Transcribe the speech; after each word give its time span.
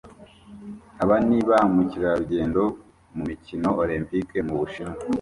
Aba 1.03 1.15
ni 1.27 1.39
ba 1.49 1.57
mukerarugendo 1.73 2.61
mu 3.15 3.21
mikino 3.29 3.69
Olempike 3.81 4.37
mu 4.47 4.55
Bushinwa 4.59 4.95